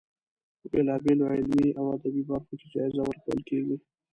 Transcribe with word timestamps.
په 0.59 0.65
بېلا 0.71 0.95
بېلو 1.03 1.25
علمي 1.33 1.67
او 1.79 1.85
ادبي 1.95 2.23
برخو 2.29 2.53
کې 2.59 2.67
جایزه 2.73 3.01
ورکول 3.05 3.39
کیږي. 3.49 3.75